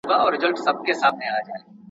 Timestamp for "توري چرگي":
0.21-0.93